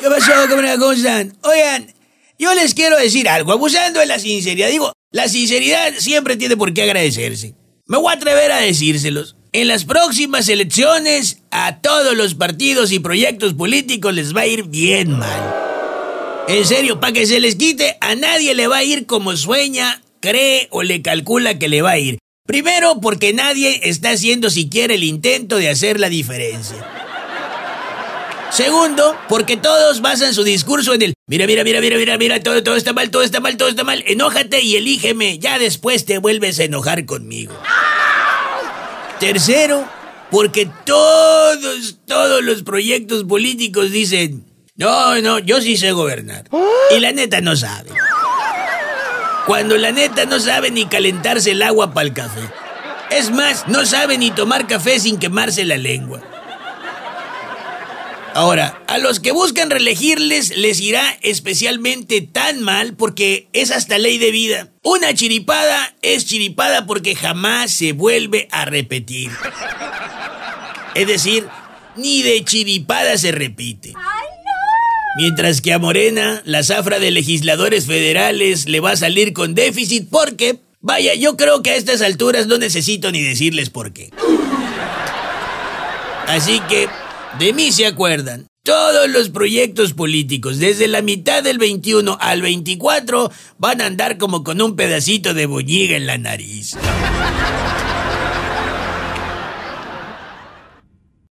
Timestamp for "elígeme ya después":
34.76-36.04